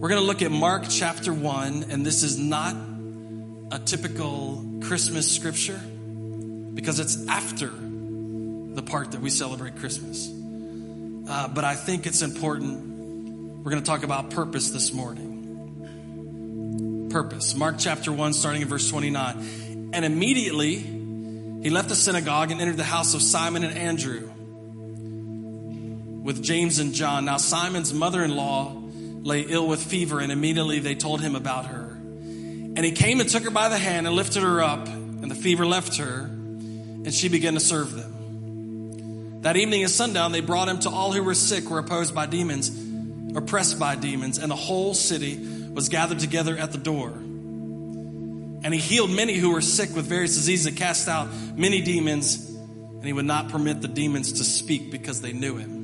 [0.00, 2.74] We're going to look at Mark chapter 1, and this is not
[3.70, 5.78] a typical Christmas scripture
[6.72, 10.26] because it's after the part that we celebrate Christmas.
[11.28, 12.82] Uh, but I think it's important.
[13.62, 15.36] We're going to talk about purpose this morning.
[17.12, 17.54] Purpose.
[17.54, 19.90] Mark chapter 1, starting in verse 29.
[19.92, 24.30] And immediately he left the synagogue and entered the house of Simon and Andrew
[26.22, 27.26] with James and John.
[27.26, 28.79] Now, Simon's mother in law
[29.22, 31.90] lay ill with fever, and immediately they told him about her.
[31.92, 35.34] And he came and took her by the hand and lifted her up, and the
[35.34, 39.40] fever left her, and she began to serve them.
[39.42, 42.26] That evening at sundown, they brought him to all who were sick, were opposed by
[42.26, 42.70] demons,
[43.34, 45.38] oppressed by demons, and the whole city
[45.72, 47.10] was gathered together at the door.
[48.62, 52.50] And he healed many who were sick with various diseases and cast out many demons,
[52.50, 55.79] and he would not permit the demons to speak because they knew him.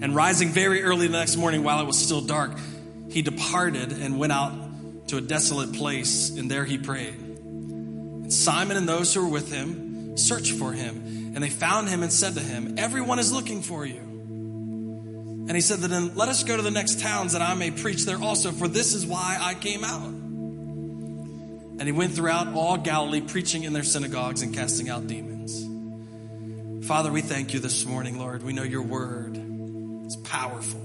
[0.00, 2.52] And rising very early the next morning while it was still dark,
[3.10, 4.52] he departed and went out
[5.08, 7.14] to a desolate place, and there he prayed.
[7.14, 12.02] And Simon and those who were with him searched for him, and they found him
[12.02, 14.00] and said to him, Everyone is looking for you.
[15.48, 17.70] And he said to them, Let us go to the next towns that I may
[17.70, 20.08] preach there also, for this is why I came out.
[21.78, 25.64] And he went throughout all Galilee, preaching in their synagogues and casting out demons.
[26.86, 28.42] Father, we thank you this morning, Lord.
[28.42, 29.36] We know your word
[30.06, 30.80] is powerful.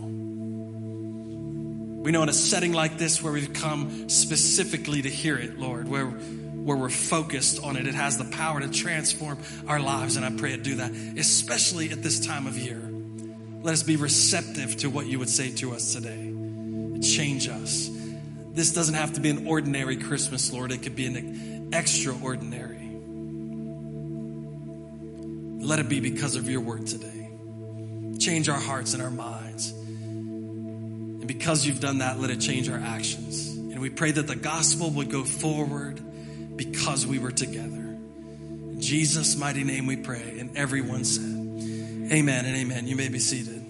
[2.01, 5.87] We know in a setting like this where we've come specifically to hear it, Lord,
[5.87, 10.15] where, where we're focused on it, it has the power to transform our lives.
[10.15, 12.81] And I pray it do that, especially at this time of year.
[13.61, 16.33] Let us be receptive to what you would say to us today.
[17.01, 17.89] Change us.
[18.53, 20.71] This doesn't have to be an ordinary Christmas, Lord.
[20.71, 22.79] It could be an extraordinary.
[25.63, 27.20] Let it be because of your word today.
[28.21, 29.71] Change our hearts and our minds.
[29.71, 33.47] And because you've done that, let it change our actions.
[33.49, 35.99] And we pray that the gospel would go forward
[36.55, 37.65] because we were together.
[37.65, 40.37] In Jesus' mighty name we pray.
[40.37, 42.87] And everyone said, Amen and amen.
[42.87, 43.65] You may be seated.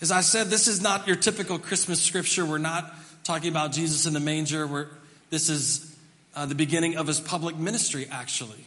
[0.00, 2.44] As I said, this is not your typical Christmas scripture.
[2.44, 2.92] We're not
[3.22, 4.66] talking about Jesus in the manger.
[4.66, 4.88] We're,
[5.30, 5.96] this is
[6.34, 8.66] uh, the beginning of his public ministry, actually.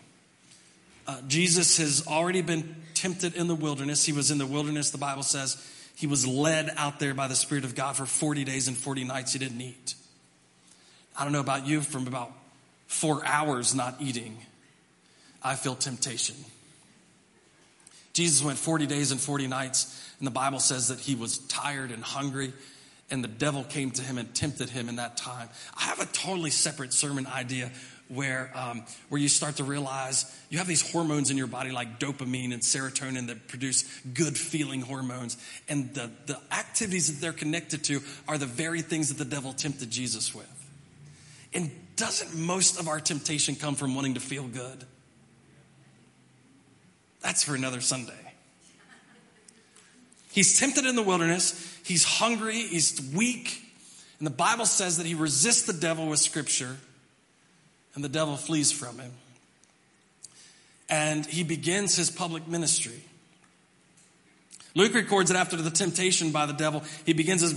[1.07, 4.05] Uh, Jesus has already been tempted in the wilderness.
[4.05, 5.63] He was in the wilderness, the Bible says.
[5.95, 9.03] He was led out there by the Spirit of God for 40 days and 40
[9.05, 9.33] nights.
[9.33, 9.95] He didn't eat.
[11.17, 12.31] I don't know about you, from about
[12.87, 14.37] four hours not eating,
[15.43, 16.35] I feel temptation.
[18.13, 21.91] Jesus went 40 days and 40 nights and the Bible says that he was tired
[21.91, 22.53] and hungry,
[23.11, 25.49] and the devil came to him and tempted him in that time.
[25.77, 27.71] I have a totally separate sermon idea
[28.07, 31.99] where, um, where you start to realize you have these hormones in your body like
[31.99, 33.83] dopamine and serotonin that produce
[34.13, 35.37] good feeling hormones.
[35.67, 39.53] And the, the activities that they're connected to are the very things that the devil
[39.53, 40.51] tempted Jesus with.
[41.53, 44.83] And doesn't most of our temptation come from wanting to feel good?
[47.21, 48.24] That's for another Sunday.
[50.35, 51.79] He's tempted in the wilderness.
[51.85, 52.59] He's hungry.
[52.59, 53.63] He's weak.
[54.19, 56.75] And the Bible says that he resists the devil with scripture,
[57.95, 59.13] and the devil flees from him.
[60.89, 63.01] And he begins his public ministry.
[64.75, 67.55] Luke records that after the temptation by the devil, he begins his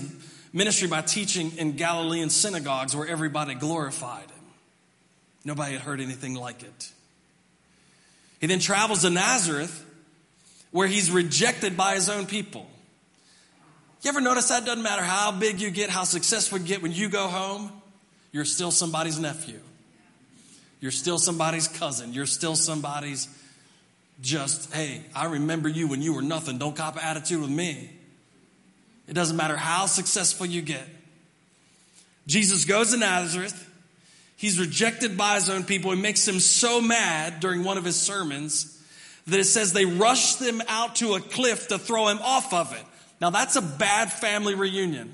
[0.53, 4.45] ministry by teaching in Galilean synagogues where everybody glorified him.
[5.45, 6.93] Nobody had heard anything like it.
[8.41, 9.85] He then travels to Nazareth
[10.79, 12.65] where he's rejected by his own people.
[14.03, 16.93] You ever notice that doesn't matter how big you get, how successful you get, when
[16.93, 17.73] you go home,
[18.31, 19.59] you're still somebody's nephew.
[20.81, 22.13] You're still somebody's cousin.
[22.13, 23.27] You're still somebody's
[24.21, 26.59] just, hey, I remember you when you were nothing.
[26.59, 27.91] Don't cop an attitude with me.
[29.09, 30.87] It doesn't matter how successful you get.
[32.29, 33.69] Jesus goes to Nazareth.
[34.37, 35.91] He's rejected by his own people.
[35.91, 38.78] It makes him so mad during one of his sermons
[39.29, 42.73] that it says they rushed them out to a cliff to throw him off of
[42.73, 42.83] it.
[43.21, 45.13] Now that's a bad family reunion.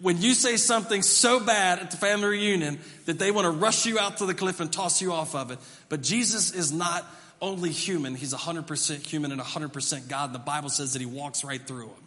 [0.00, 3.84] When you say something so bad at the family reunion that they want to rush
[3.86, 5.58] you out to the cliff and toss you off of it.
[5.88, 7.04] But Jesus is not
[7.40, 10.32] only human, he's 100% human and 100% God.
[10.32, 12.04] The Bible says that he walks right through them.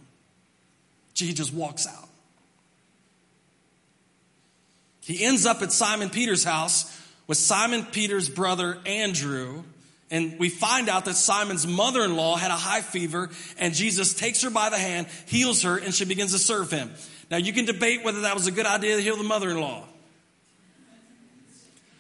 [1.16, 2.10] He just walks out.
[5.02, 6.98] He ends up at Simon Peter's house
[7.28, 9.64] with Simon Peter's brother Andrew
[10.12, 14.14] and we find out that Simon's mother in law had a high fever, and Jesus
[14.14, 16.92] takes her by the hand, heals her, and she begins to serve him.
[17.32, 19.60] Now, you can debate whether that was a good idea to heal the mother in
[19.60, 19.86] law.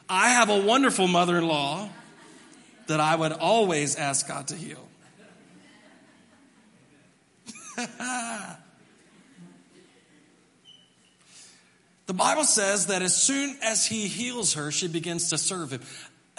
[0.09, 1.87] I have a wonderful mother in law
[2.87, 4.85] that I would always ask God to heal.
[12.07, 15.81] the Bible says that as soon as he heals her, she begins to serve him.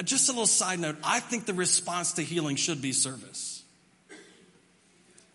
[0.04, 3.62] Just a little side note I think the response to healing should be service.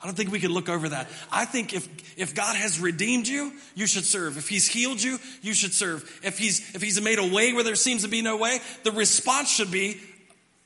[0.02, 1.08] I don't think we can look over that.
[1.32, 1.88] I think if,
[2.18, 4.38] if God has redeemed you, you should serve.
[4.38, 6.20] If He's healed you, you should serve.
[6.24, 8.92] If He's, if He's made a way where there seems to be no way, the
[8.92, 10.00] response should be,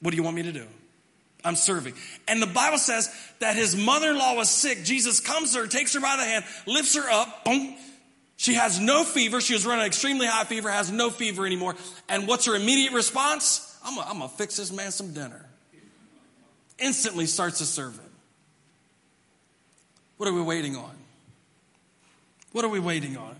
[0.01, 0.65] What do you want me to do?
[1.43, 1.93] I'm serving.
[2.27, 3.09] And the Bible says
[3.39, 4.83] that his mother in law was sick.
[4.83, 7.75] Jesus comes to her, takes her by the hand, lifts her up, boom.
[8.37, 9.41] She has no fever.
[9.41, 11.75] She was running extremely high fever, has no fever anymore.
[12.09, 13.70] And what's her immediate response?
[13.83, 15.45] I'm going to fix this man some dinner.
[16.79, 18.09] Instantly starts to serve him.
[20.17, 20.91] What are we waiting on?
[22.51, 23.35] What are we waiting on?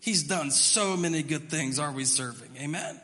[0.00, 1.78] He's done so many good things.
[1.78, 2.50] Are we serving?
[2.58, 3.00] Amen.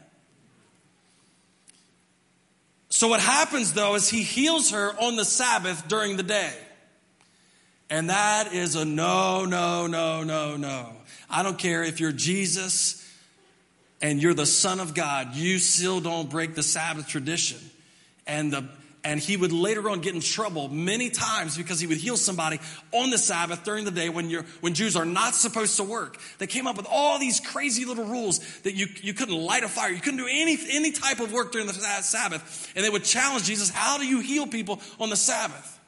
[2.89, 6.53] So what happens though is he heals her on the Sabbath during the day.
[7.91, 10.93] And that is a no, no, no, no, no.
[11.29, 13.06] I don't care if you're Jesus
[14.01, 17.59] and you're the son of God, you still don't break the Sabbath tradition.
[18.27, 18.69] And the
[19.07, 22.59] and he would later on get in trouble many times because he would heal somebody
[22.91, 26.19] on the Sabbath during the day when, you're, when Jews are not supposed to work.
[26.39, 29.69] They came up with all these crazy little rules that you, you couldn't light a
[29.69, 32.73] fire, you couldn't do any, any type of work during the Sabbath.
[32.75, 35.79] And they would challenge Jesus, How do you heal people on the Sabbath?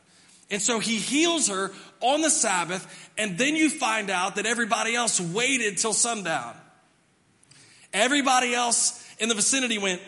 [0.49, 4.95] And so he heals her on the Sabbath, and then you find out that everybody
[4.95, 6.55] else waited till sundown.
[7.93, 10.01] Everybody else in the vicinity went,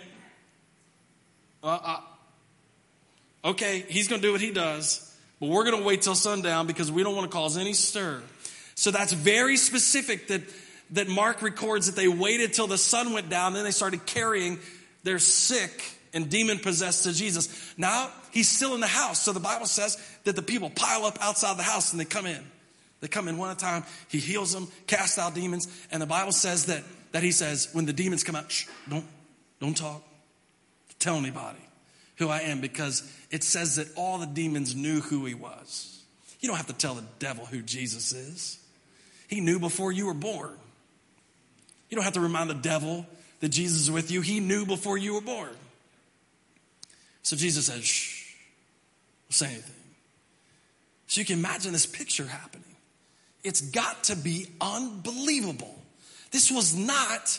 [1.62, 2.00] uh, uh,
[3.44, 6.66] Okay, he's going to do what he does, but we're going to wait till sundown
[6.66, 8.22] because we don't want to cause any stir.
[8.74, 10.42] So that's very specific that,
[10.90, 14.58] that Mark records that they waited till the sun went down, then they started carrying
[15.04, 15.82] their sick
[16.12, 17.74] and demon possessed to Jesus.
[17.78, 19.22] Now he's still in the house.
[19.22, 22.26] So the Bible says that the people pile up outside the house and they come
[22.26, 22.44] in.
[23.00, 23.84] They come in one at a time.
[24.08, 25.66] He heals them, casts out demons.
[25.90, 28.52] And the Bible says that, that he says, when the demons come out,
[28.88, 29.06] don't,
[29.60, 30.02] don't talk.
[30.98, 31.58] Tell anybody
[32.16, 36.02] who I am because it says that all the demons knew who he was.
[36.40, 38.58] You don't have to tell the devil who Jesus is.
[39.28, 40.56] He knew before you were born.
[41.88, 43.06] You don't have to remind the devil
[43.40, 44.20] that Jesus is with you.
[44.20, 45.50] He knew before you were born.
[47.22, 48.34] So Jesus says, shh,
[49.28, 49.74] don't say anything.
[51.06, 52.64] So you can imagine this picture happening.
[53.42, 55.79] It's got to be unbelievable.
[56.30, 57.38] This was not,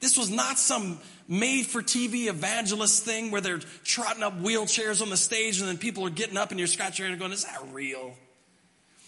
[0.00, 0.98] this was not some
[1.28, 5.78] made for TV evangelist thing where they're trotting up wheelchairs on the stage and then
[5.78, 8.14] people are getting up and you're scratching your head going, is that real?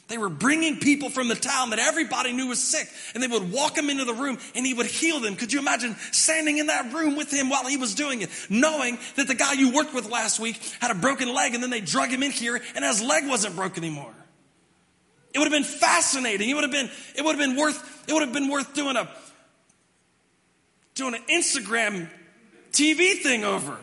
[0.06, 3.50] They were bringing people from the town that everybody knew was sick and they would
[3.50, 5.35] walk them into the room and he would heal them.
[5.35, 8.99] Could you imagine standing in that room with him while he was doing it, knowing
[9.17, 11.81] that the guy you worked with last week had a broken leg and then they
[11.81, 14.12] drug him in here and his leg wasn't broken anymore?
[15.34, 16.48] It would have been fascinating.
[16.48, 18.96] It would have been, it would have been worth, it would have been worth doing
[18.96, 19.08] a,
[20.94, 22.08] doing an Instagram
[22.70, 23.76] TV thing over.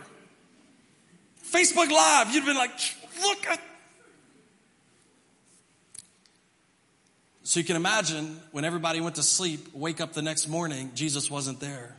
[1.45, 2.71] Facebook Live, you'd been like,
[3.21, 3.59] look at.
[7.43, 11.29] So you can imagine when everybody went to sleep, wake up the next morning, Jesus
[11.29, 11.97] wasn't there.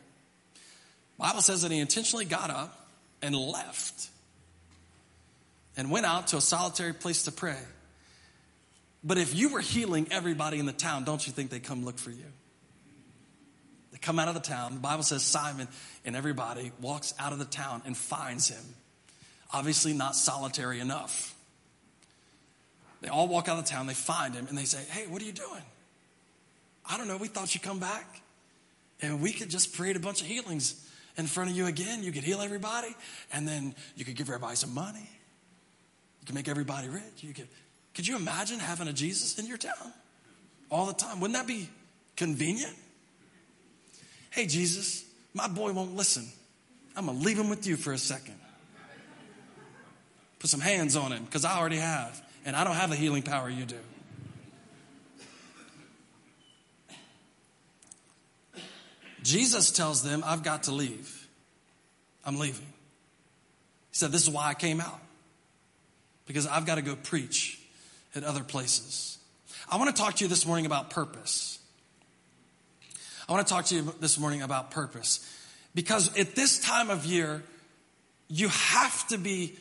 [1.19, 2.89] Bible says that he intentionally got up
[3.21, 4.09] and left
[5.77, 7.59] and went out to a solitary place to pray.
[9.05, 11.99] But if you were healing everybody in the town, don't you think they'd come look
[11.99, 12.25] for you?
[13.91, 14.75] They come out of the town.
[14.75, 15.69] The Bible says Simon
[16.05, 18.63] and everybody walks out of the town and finds him.
[19.53, 21.35] Obviously, not solitary enough.
[23.03, 25.21] They all walk out of the town, they find him, and they say, Hey, what
[25.21, 25.63] are you doing?
[26.89, 28.23] I don't know, we thought you'd come back.
[29.01, 32.05] And we could just create a bunch of healings in front of you again.
[32.05, 32.95] You could heal everybody,
[33.33, 35.11] and then you could give everybody some money.
[36.21, 37.03] You could make everybody rich.
[37.19, 37.49] You could,
[37.95, 39.93] could you imagine having a Jesus in your town
[40.71, 41.21] all the time?
[41.21, 41.69] Wouldn't that be
[42.17, 42.75] convenient?
[44.31, 46.27] Hey, Jesus, my boy won't listen.
[46.97, 48.39] I'm going to leave him with you for a second.
[50.39, 53.23] Put some hands on him because I already have, and I don't have the healing
[53.23, 53.77] power you do.
[59.23, 61.29] Jesus tells them, I've got to leave.
[62.25, 62.67] I'm leaving.
[63.91, 65.01] He said, This is why I came out,
[66.27, 67.62] because I've got to go preach
[68.15, 69.19] at other places.
[69.71, 71.59] I want to talk to you this morning about purpose.
[73.29, 75.27] I want to talk to you this morning about purpose.
[75.75, 77.43] Because at this time of year,
[78.29, 79.57] you have to be,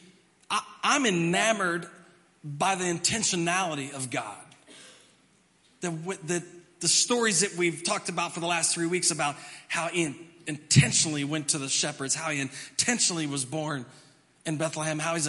[0.50, 1.88] I, am enamored
[2.44, 4.36] by the intentionality of God.
[5.82, 5.90] The,
[6.24, 6.44] the,
[6.80, 9.36] the stories that we've talked about for the last three weeks about
[9.68, 10.16] how he
[10.48, 13.86] intentionally went to the shepherds, how he intentionally was born
[14.46, 15.28] in Bethlehem, how he's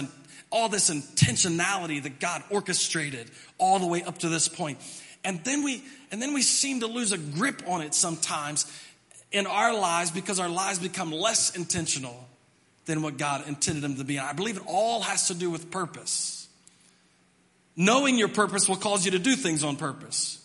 [0.52, 4.78] all this intentionality that God orchestrated all the way up to this point.
[5.25, 8.71] And then we, and then we seem to lose a grip on it sometimes
[9.32, 12.28] in our lives because our lives become less intentional
[12.85, 14.18] than what God intended them to be.
[14.18, 16.49] And I believe it all has to do with purpose.
[17.76, 20.44] Knowing your purpose will cause you to do things on purpose.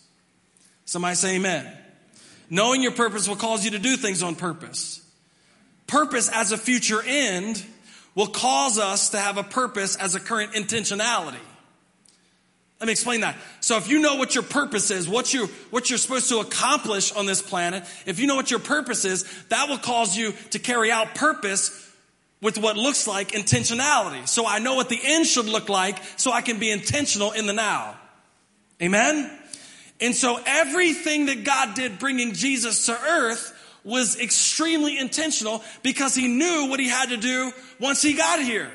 [0.86, 1.70] Somebody say amen.
[2.48, 5.02] Knowing your purpose will cause you to do things on purpose.
[5.86, 7.62] Purpose as a future end
[8.14, 11.38] will cause us to have a purpose as a current intentionality.
[12.80, 13.36] Let me explain that.
[13.60, 17.12] So if you know what your purpose is, what you what you're supposed to accomplish
[17.12, 20.58] on this planet, if you know what your purpose is, that will cause you to
[20.60, 21.86] carry out purpose
[22.40, 24.28] with what looks like intentionality.
[24.28, 27.46] So I know what the end should look like so I can be intentional in
[27.46, 27.96] the now.
[28.80, 29.28] Amen?
[30.00, 33.52] And so everything that God did bringing Jesus to earth
[33.84, 38.70] was extremely intentional because he knew what he had to do once he got here.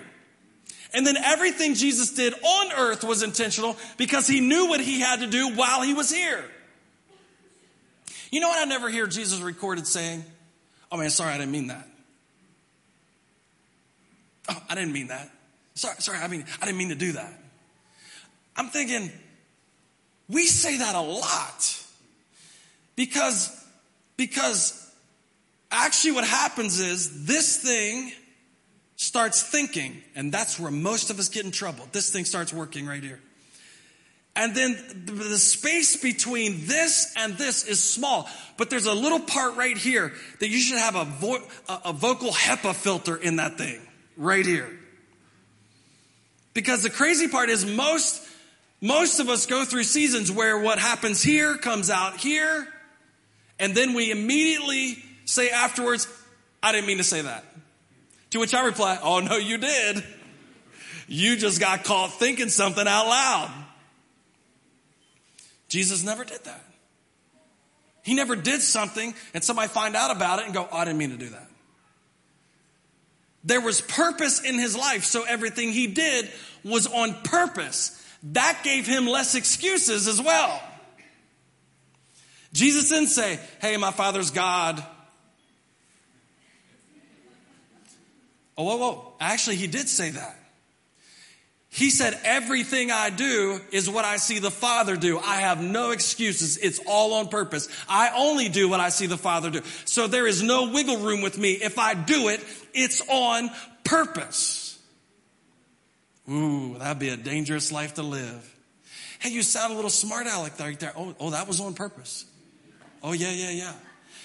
[0.94, 5.22] And then everything Jesus did on earth was intentional because he knew what he had
[5.22, 6.44] to do while he was here.
[8.32, 10.24] You know what I never hear Jesus recorded saying?
[10.92, 11.88] Oh man, sorry, I didn't mean that.
[14.50, 15.32] Oh, I didn't mean that.
[15.76, 17.34] Sorry, sorry, I mean, I didn't mean to do that.
[18.56, 19.12] I'm thinking,
[20.30, 21.84] we say that a lot
[22.96, 23.52] because,
[24.18, 24.83] because
[25.74, 28.12] actually what happens is this thing
[28.96, 31.88] starts thinking, and that's where most of us get in trouble.
[31.92, 33.20] This thing starts working right here.
[34.36, 34.76] And then
[35.06, 38.28] the space between this and this is small,
[38.58, 41.44] but there's a little part right here that you should have a, vo-
[41.86, 43.80] a vocal HEPA filter in that thing
[44.18, 44.72] right here.
[46.56, 48.28] Because the crazy part is most,
[48.82, 52.68] most of us go through seasons where what happens here comes out here,
[53.60, 56.08] and then we immediately say afterwards,
[56.62, 57.44] I didn't mean to say that.
[58.32, 60.04] To which I reply, Oh, no, you did.
[61.08, 63.52] You just got caught thinking something out loud.
[65.68, 66.64] Jesus never did that.
[68.04, 71.00] He never did something and somebody find out about it and go, oh, I didn't
[71.00, 71.48] mean to do that.
[73.46, 76.30] There was purpose in his life, so everything he did
[76.64, 78.00] was on purpose.
[78.32, 80.62] That gave him less excuses as well.
[82.54, 84.84] Jesus didn't say, Hey, my father's God.
[88.58, 89.14] Oh, whoa, whoa.
[89.20, 90.38] Actually, he did say that.
[91.70, 95.18] He said, Everything I do is what I see the Father do.
[95.18, 96.58] I have no excuses.
[96.58, 97.68] It's all on purpose.
[97.90, 99.62] I only do what I see the Father do.
[99.86, 101.54] So there is no wiggle room with me.
[101.54, 102.46] If I do it,
[102.76, 103.50] it's on
[103.84, 104.80] purpose.
[106.30, 108.50] Ooh, that'd be a dangerous life to live.
[109.18, 110.94] Hey, you sound a little smart aleck right there.
[110.96, 112.26] Oh, oh, that was on purpose.
[113.02, 113.74] Oh, yeah, yeah, yeah.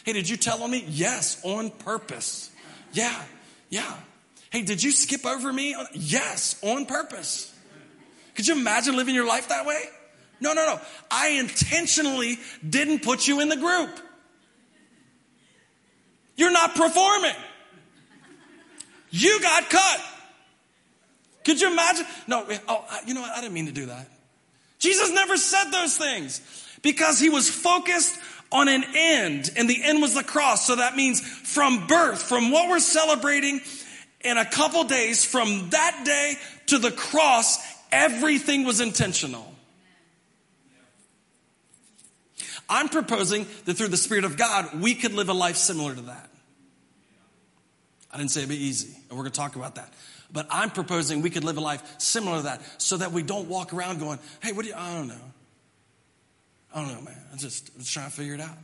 [0.04, 0.85] Hey, did you tell on me?
[0.87, 2.50] Yes, on purpose.
[2.92, 3.23] Yeah,
[3.70, 3.94] yeah.
[4.50, 5.76] Hey, did you skip over me?
[5.93, 7.55] Yes, on purpose.
[8.35, 9.83] Could you imagine living your life that way?
[10.40, 10.81] No, no, no.
[11.11, 12.38] I intentionally
[12.69, 13.90] didn't put you in the group.
[16.37, 17.35] You're not performing.
[19.11, 20.00] You got cut.
[21.45, 22.07] Could you imagine?
[22.26, 23.31] No, oh, you know what?
[23.37, 24.09] I didn't mean to do that.
[24.78, 26.40] Jesus never said those things
[26.83, 28.17] because he was focused
[28.52, 30.67] on an end, and the end was the cross.
[30.67, 33.61] So that means from birth, from what we're celebrating
[34.23, 36.35] in a couple days from that day
[36.67, 37.59] to the cross,
[37.93, 39.55] everything was intentional.
[42.69, 46.03] I'm proposing that through the Spirit of God, we could live a life similar to
[46.03, 46.29] that.
[48.13, 49.93] I didn't say it'd be easy, and we're going to talk about that.
[50.31, 53.49] But I'm proposing we could live a life similar to that so that we don't
[53.49, 55.15] walk around going, hey, what do you, I don't know.
[56.75, 57.17] I don't know, man.
[57.33, 58.57] I'm just, I'm just trying to figure it out.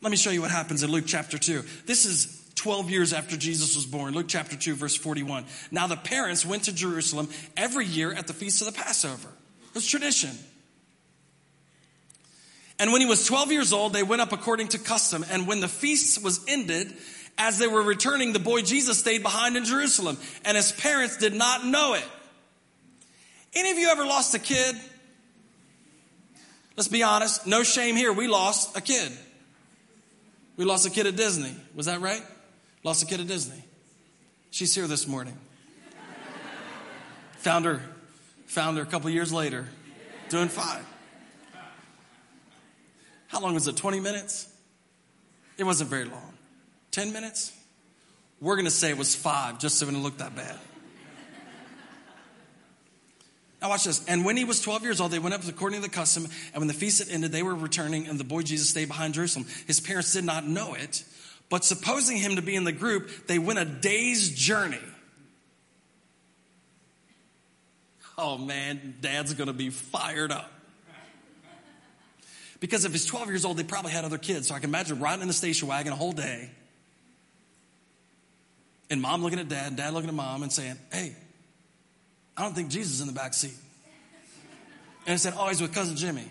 [0.00, 1.62] Let me show you what happens in Luke chapter 2.
[1.86, 4.14] This is 12 years after Jesus was born.
[4.14, 5.44] Luke chapter 2, verse 41.
[5.70, 7.28] Now the parents went to Jerusalem
[7.58, 9.28] every year at the feast of the Passover.
[9.68, 10.30] It was tradition.
[12.78, 15.26] And when he was 12 years old, they went up according to custom.
[15.30, 16.94] And when the feast was ended,
[17.36, 20.16] as they were returning, the boy Jesus stayed behind in Jerusalem,
[20.46, 22.08] and his parents did not know it.
[23.54, 24.74] Any of you ever lost a kid?
[26.78, 28.10] Let's be honest, no shame here.
[28.10, 29.12] We lost a kid.
[30.56, 31.54] We lost a kid at Disney.
[31.74, 32.22] Was that right?
[32.84, 33.64] Lost a kid at Disney.
[34.50, 35.36] She's here this morning.
[37.38, 37.80] found her,
[38.46, 39.66] found her a couple years later,
[40.28, 40.84] doing fine.
[43.28, 43.76] How long was it?
[43.76, 44.48] 20 minutes?
[45.56, 46.34] It wasn't very long.
[46.92, 47.52] 10 minutes?
[48.40, 50.56] We're going to say it was five, just so it didn't look that bad.
[53.62, 54.04] Now watch this.
[54.06, 56.28] And when he was 12 years old, they went up according to the custom.
[56.52, 59.14] And when the feast had ended, they were returning, and the boy Jesus stayed behind
[59.14, 59.46] Jerusalem.
[59.66, 61.02] His parents did not know it,
[61.54, 64.80] but supposing him to be in the group, they went a day's journey.
[68.18, 70.52] oh man, dad's gonna be fired up.
[72.58, 74.48] Because if he's 12 years old, they probably had other kids.
[74.48, 76.50] So I can imagine riding in the station wagon a whole day.
[78.90, 81.14] And mom looking at dad, and dad looking at mom and saying, Hey,
[82.36, 83.54] I don't think Jesus is in the back seat.
[85.06, 86.28] And I said, Oh, he's with cousin Jimmy.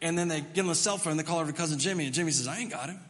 [0.00, 2.06] And then they give him a cell phone and they call over to cousin Jimmy.
[2.06, 3.00] And Jimmy says, I ain't got him.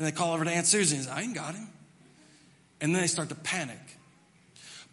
[0.00, 1.68] And they call over to Aunt Susie and says, I ain't got him.
[2.80, 3.76] And then they start to panic.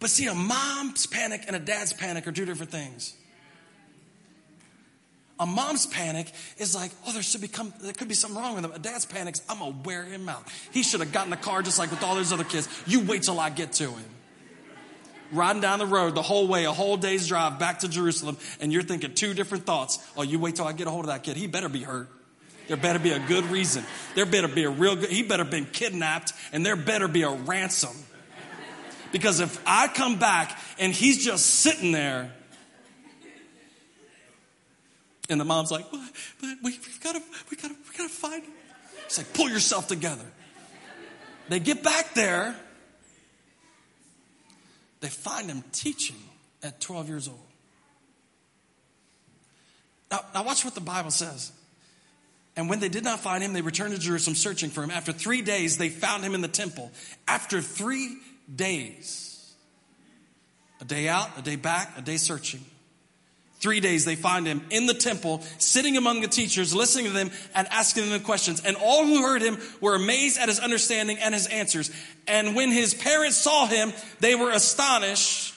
[0.00, 3.14] But see, a mom's panic and a dad's panic are two different things.
[5.40, 8.56] A mom's panic is like, oh, there should be come, there could be something wrong
[8.56, 8.72] with him.
[8.72, 10.44] A dad's panic is, I'm gonna wear him out.
[10.72, 12.68] He should have gotten the car just like with all those other kids.
[12.86, 14.04] You wait till I get to him.
[15.32, 18.74] Riding down the road the whole way, a whole day's drive back to Jerusalem, and
[18.74, 19.98] you're thinking two different thoughts.
[20.18, 21.38] Oh, you wait till I get a hold of that kid.
[21.38, 22.10] He better be hurt.
[22.68, 23.84] There better be a good reason.
[24.14, 27.30] There better be a real good, he better been kidnapped, and there better be a
[27.30, 27.96] ransom.
[29.10, 32.30] Because if I come back and he's just sitting there,
[35.30, 36.00] and the mom's like, but,
[36.40, 38.52] but we, got to, we got to, we got to find him.
[39.06, 40.24] It's like, pull yourself together.
[41.48, 42.54] They get back there.
[45.00, 46.16] They find him teaching
[46.62, 47.38] at 12 years old.
[50.10, 51.52] Now, now watch what the Bible says.
[52.58, 54.90] And when they did not find him, they returned to Jerusalem searching for him.
[54.90, 56.90] After three days, they found him in the temple.
[57.28, 58.16] After three
[58.52, 59.54] days,
[60.80, 62.64] a day out, a day back, a day searching.
[63.60, 67.30] Three days they find him in the temple, sitting among the teachers, listening to them
[67.54, 68.60] and asking them questions.
[68.64, 71.92] And all who heard him were amazed at his understanding and his answers.
[72.26, 75.54] And when his parents saw him, they were astonished.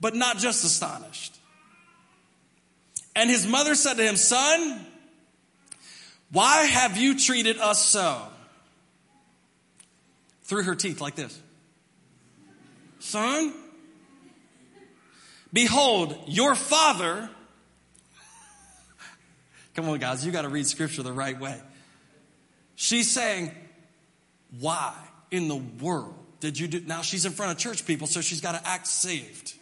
[0.00, 1.36] But not just astonished.
[3.14, 4.86] And his mother said to him, Son,
[6.32, 8.22] why have you treated us so?
[10.50, 11.40] through her teeth like this
[12.98, 13.54] Son,
[15.52, 17.30] behold, your father.
[19.74, 21.56] Come on, guys, you got to read scripture the right way.
[22.74, 23.52] She's saying,
[24.58, 24.92] Why
[25.30, 26.80] in the world did you do?
[26.80, 29.54] Now she's in front of church people, so she's got to act saved.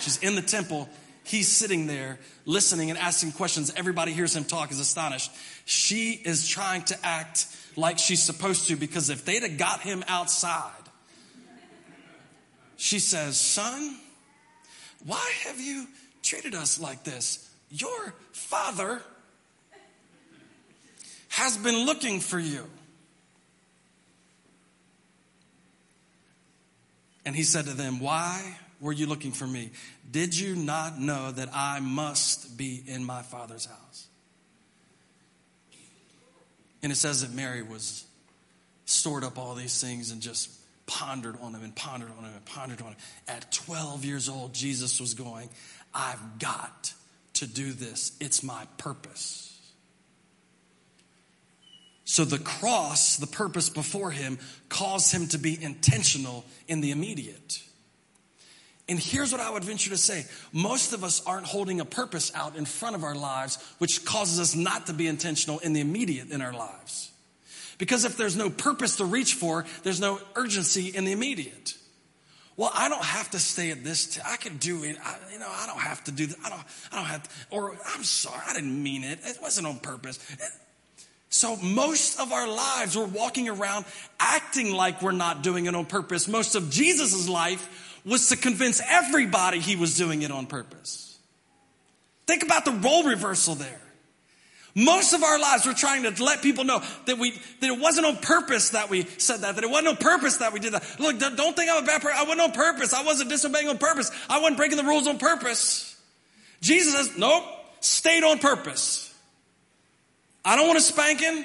[0.00, 0.88] She's in the temple.
[1.22, 3.72] He's sitting there listening and asking questions.
[3.76, 5.30] Everybody hears him talk, is astonished.
[5.64, 10.02] She is trying to act like she's supposed to because if they'd have got him
[10.08, 10.72] outside,
[12.76, 13.96] she says, Son,
[15.04, 15.86] why have you
[16.22, 17.48] treated us like this?
[17.70, 19.02] Your father
[21.28, 22.66] has been looking for you.
[27.24, 29.70] And he said to them, Why were you looking for me?
[30.10, 34.06] Did you not know that I must be in my father's house?
[36.82, 38.04] And it says that Mary was
[38.86, 40.50] stored up all these things and just
[40.86, 42.96] pondered on them and pondered on them and pondered on them.
[43.28, 45.48] At 12 years old, Jesus was going,
[45.94, 46.92] I've got
[47.34, 48.16] to do this.
[48.20, 49.46] It's my purpose.
[52.04, 54.38] So the cross, the purpose before him,
[54.68, 57.62] caused him to be intentional in the immediate.
[58.90, 62.32] And here's what I would venture to say most of us aren't holding a purpose
[62.34, 65.80] out in front of our lives, which causes us not to be intentional in the
[65.80, 67.12] immediate in our lives.
[67.78, 71.74] Because if there's no purpose to reach for, there's no urgency in the immediate.
[72.56, 74.16] Well, I don't have to stay at this.
[74.16, 74.96] T- I can do it.
[75.02, 76.36] I, you know, I don't have to do that.
[76.44, 76.62] I don't.
[76.92, 77.22] I don't have.
[77.22, 79.20] To, or I'm sorry, I didn't mean it.
[79.22, 80.18] It wasn't on purpose.
[80.32, 80.50] It,
[81.30, 83.84] so most of our lives, we're walking around
[84.18, 86.28] acting like we're not doing it on purpose.
[86.28, 91.18] Most of Jesus' life was to convince everybody he was doing it on purpose.
[92.26, 93.80] Think about the role reversal there.
[94.74, 98.06] Most of our lives, we're trying to let people know that we that it wasn't
[98.06, 101.00] on purpose that we said that, that it wasn't on purpose that we did that.
[101.00, 102.16] Look, don't think I'm a bad person.
[102.16, 102.94] I wasn't on purpose.
[102.94, 104.12] I wasn't disobeying on purpose.
[104.28, 105.96] I wasn't breaking the rules on purpose.
[106.60, 107.44] Jesus says, nope,
[107.80, 109.09] stayed on purpose.
[110.44, 111.44] I don't want a spanking,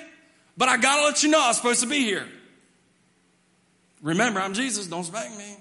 [0.58, 2.28] but I gotta let you know I was supposed to be here.
[4.02, 4.88] Remember, I'm Jesus.
[4.88, 5.58] Don't spank me.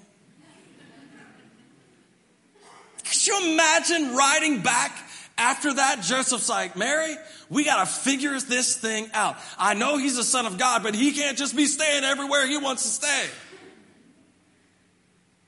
[3.05, 4.91] Could you imagine riding back
[5.37, 6.01] after that?
[6.01, 7.15] Joseph's like, Mary,
[7.49, 9.37] we got to figure this thing out.
[9.57, 12.57] I know he's the son of God, but he can't just be staying everywhere he
[12.57, 13.25] wants to stay.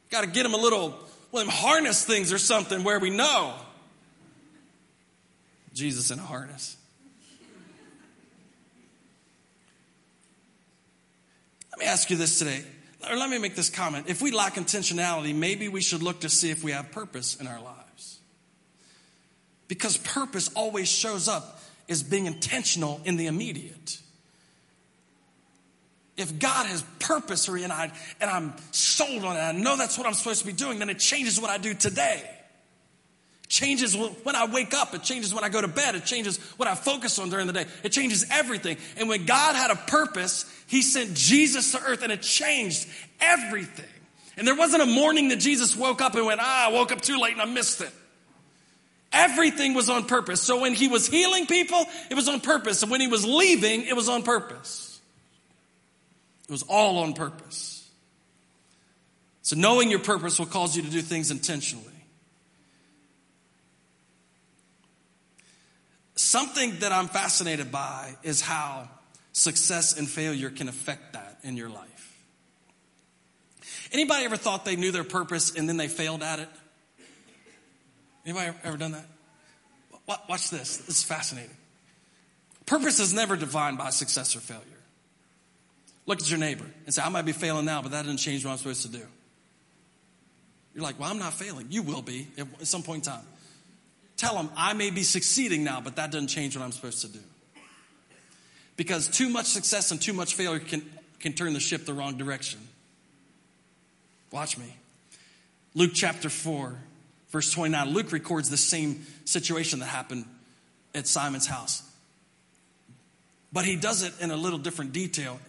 [0.10, 3.54] Got to get him a little, of them harness things or something where we know.
[5.74, 6.77] Jesus in a harness.
[11.78, 12.64] Let me ask you this today
[13.08, 14.08] or let me make this comment.
[14.10, 17.46] If we lack intentionality, maybe we should look to see if we have purpose in
[17.46, 18.18] our lives.
[19.68, 24.00] Because purpose always shows up as being intentional in the immediate.
[26.18, 30.08] if God has purpose and, I, and I'm sold on it, I know that's what
[30.08, 32.28] I'm supposed to be doing, then it changes what I do today.
[33.58, 34.94] Changes when I wake up.
[34.94, 35.96] It changes when I go to bed.
[35.96, 37.66] It changes what I focus on during the day.
[37.82, 38.78] It changes everything.
[38.98, 42.88] And when God had a purpose, He sent Jesus to earth and it changed
[43.20, 43.90] everything.
[44.38, 47.02] And there wasn't a morning that Jesus woke up and went, ah, I woke up
[47.02, 47.90] too late and I missed it.
[49.12, 50.40] Everything was on purpose.
[50.40, 52.84] So when He was healing people, it was on purpose.
[52.84, 55.02] And when He was leaving, it was on purpose.
[56.48, 57.90] It was all on purpose.
[59.42, 61.97] So knowing your purpose will cause you to do things intentionally.
[66.18, 68.90] Something that I'm fascinated by is how
[69.34, 72.24] success and failure can affect that in your life.
[73.92, 76.50] Anybody ever thought they knew their purpose and then they failed at it?
[78.26, 79.06] Anybody ever done that?
[80.28, 80.78] Watch this.
[80.78, 81.56] This is fascinating.
[82.66, 84.64] Purpose is never defined by success or failure.
[86.08, 88.44] Look at your neighbor and say, I might be failing now, but that doesn't change
[88.44, 89.06] what I'm supposed to do.
[90.74, 91.68] You're like, well, I'm not failing.
[91.70, 93.24] You will be at some point in time.
[94.18, 97.08] Tell them, I may be succeeding now, but that doesn't change what I'm supposed to
[97.08, 97.20] do.
[98.76, 100.84] Because too much success and too much failure can,
[101.20, 102.60] can turn the ship the wrong direction.
[104.32, 104.76] Watch me.
[105.76, 106.76] Luke chapter 4,
[107.30, 107.90] verse 29.
[107.92, 110.26] Luke records the same situation that happened
[110.96, 111.84] at Simon's house.
[113.54, 115.40] But he does it in a little different detail.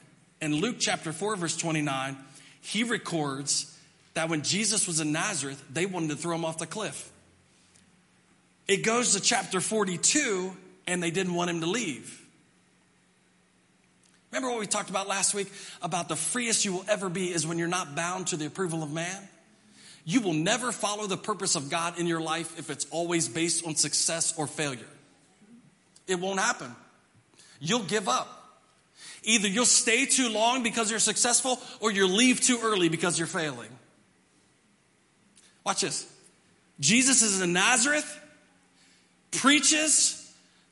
[0.41, 2.17] In Luke chapter 4, verse 29,
[2.61, 3.75] he records
[4.15, 7.11] that when Jesus was in Nazareth, they wanted to throw him off the cliff.
[8.69, 10.55] It goes to chapter 42,
[10.87, 12.15] and they didn't want him to leave.
[14.31, 15.51] Remember what we talked about last week
[15.81, 18.83] about the freest you will ever be is when you're not bound to the approval
[18.83, 19.29] of man?
[20.05, 23.67] You will never follow the purpose of God in your life if it's always based
[23.67, 24.87] on success or failure.
[26.07, 26.75] It won't happen.
[27.61, 28.35] You'll give up.
[29.23, 33.27] Either you'll stay too long because you're successful or you'll leave too early because you're
[33.27, 33.71] failing.
[35.65, 36.11] Watch this.
[36.81, 38.19] Jesus is in Nazareth
[39.31, 40.14] preaches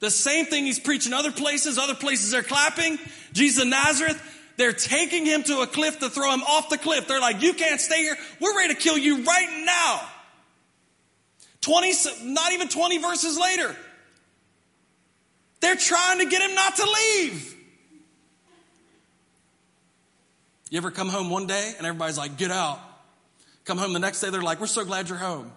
[0.01, 1.79] the same thing he's preaching other places.
[1.79, 2.99] Other places they're clapping.
[3.33, 4.23] Jesus of Nazareth,
[4.57, 7.09] they're taking him to a cliff to throw him off the cliff.
[7.09, 8.17] They're like, you can't stay here.
[8.41, 10.01] We're ready to kill you right now.
[11.63, 11.93] 20,
[12.25, 13.75] not even 20 verses later.
[15.61, 17.55] They're trying to get him not to leave.
[20.71, 22.81] You ever come home one day and everybody's like, get out.
[23.65, 25.51] Come home the next day, they're like, we're so glad you're home.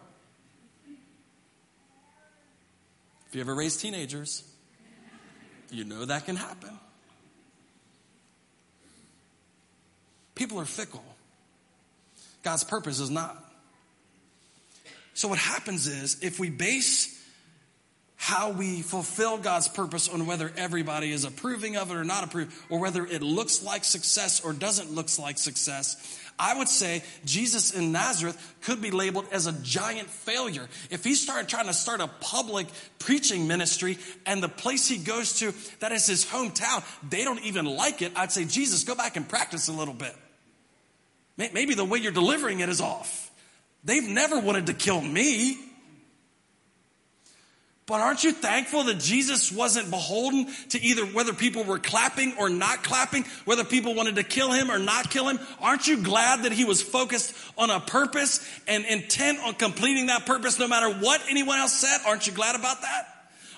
[3.29, 4.43] If you ever raise teenagers,
[5.71, 6.71] you know that can happen.
[10.33, 11.03] People are fickle.
[12.41, 13.37] God's purpose is not.
[15.13, 17.18] So, what happens is if we base
[18.21, 22.53] how we fulfill God's purpose on whether everybody is approving of it or not approving,
[22.69, 27.73] or whether it looks like success or doesn't look like success, I would say Jesus
[27.73, 30.67] in Nazareth could be labeled as a giant failure.
[30.91, 32.67] If he started trying to start a public
[32.99, 37.65] preaching ministry and the place he goes to, that is his hometown, they don't even
[37.65, 40.13] like it, I'd say, Jesus, go back and practice a little bit.
[41.37, 43.31] Maybe the way you're delivering it is off.
[43.85, 45.57] They've never wanted to kill me.
[47.89, 52.47] But aren't you thankful that Jesus wasn't beholden to either whether people were clapping or
[52.47, 55.39] not clapping, whether people wanted to kill him or not kill him?
[55.59, 60.27] Aren't you glad that he was focused on a purpose and intent on completing that
[60.27, 61.97] purpose no matter what anyone else said?
[62.05, 63.07] Aren't you glad about that?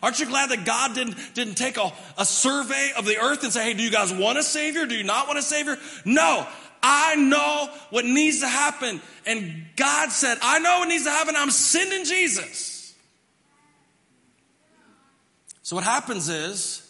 [0.02, 3.52] Aren't you glad that God didn't, didn't take a, a survey of the earth and
[3.52, 4.86] say, hey, do you guys want a savior?
[4.86, 5.78] Do you not want a savior?
[6.06, 6.48] No,
[6.82, 9.02] I know what needs to happen.
[9.26, 11.36] And God said, I know what needs to happen.
[11.36, 12.71] I'm sending Jesus.
[15.72, 16.86] So what happens is,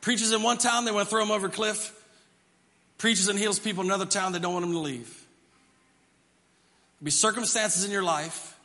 [0.00, 1.92] preaches in one town, they want to throw him over a cliff.
[2.96, 5.08] Preaches and heals people in another town, they don't want him to leave.
[6.98, 8.58] There'll be circumstances in your life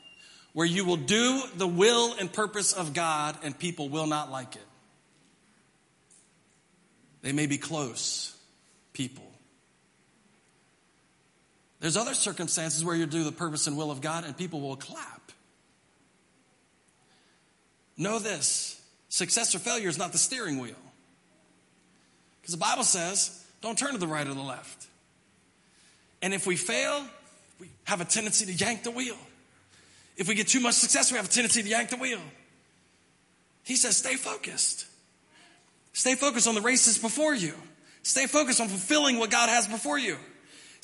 [0.54, 4.56] where you will do the will and purpose of God and people will not like
[4.56, 4.66] it.
[7.24, 8.34] They may be close
[8.94, 9.30] people.
[11.82, 14.78] There's other circumstances where you do the purpose and will of God and people will
[14.78, 15.27] clap.
[17.98, 18.80] Know this
[19.10, 20.76] success or failure is not the steering wheel.
[22.42, 24.88] Because the Bible says, don't turn to the right or the left.
[26.22, 27.04] And if we fail,
[27.60, 29.18] we have a tendency to yank the wheel.
[30.16, 32.22] If we get too much success, we have a tendency to yank the wheel.
[33.64, 34.86] He says, stay focused.
[35.94, 37.54] Stay focused on the races before you.
[38.04, 40.18] Stay focused on fulfilling what God has before you.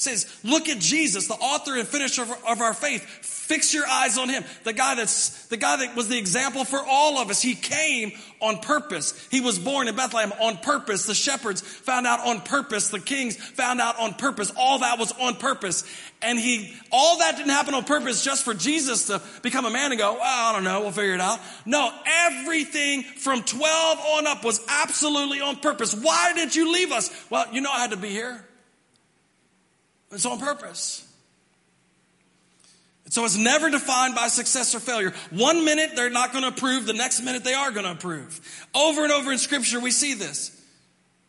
[0.03, 3.03] Says, look at Jesus, the author and finisher of, of our faith.
[3.03, 4.43] Fix your eyes on him.
[4.63, 7.41] The guy that's, the guy that was the example for all of us.
[7.41, 9.27] He came on purpose.
[9.29, 11.05] He was born in Bethlehem on purpose.
[11.05, 12.89] The shepherds found out on purpose.
[12.89, 14.51] The kings found out on purpose.
[14.57, 15.83] All that was on purpose.
[16.21, 19.91] And he, all that didn't happen on purpose just for Jesus to become a man
[19.91, 21.39] and go, well, I don't know, we'll figure it out.
[21.65, 25.93] No, everything from 12 on up was absolutely on purpose.
[25.93, 27.11] Why did you leave us?
[27.29, 28.45] Well, you know I had to be here.
[30.13, 31.07] It's on purpose.
[33.09, 35.13] So it's never defined by success or failure.
[35.29, 38.41] One minute they're not going to approve, the next minute they are going to approve.
[38.73, 40.59] Over and over in scripture we see this.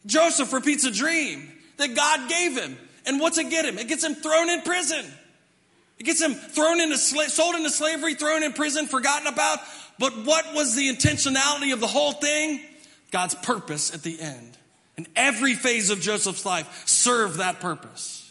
[0.07, 2.79] Joseph repeats a dream that God gave him.
[3.07, 3.77] And what's it get him?
[3.79, 5.05] It gets him thrown in prison.
[5.99, 9.59] It gets him thrown into sold into slavery, thrown in prison, forgotten about.
[9.99, 12.61] But what was the intentionality of the whole thing?
[13.11, 14.57] God's purpose at the end.
[14.97, 18.24] And every phase of Joseph's life served that purpose.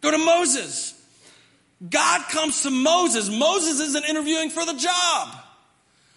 [0.00, 0.94] Go to Moses.
[1.88, 3.28] God comes to Moses.
[3.28, 5.28] Moses isn't interviewing for the job.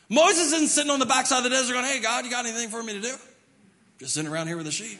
[0.09, 2.69] Moses isn't sitting on the backside of the desert going, Hey, God, you got anything
[2.69, 3.13] for me to do?
[3.99, 4.99] Just sitting around here with the sheep.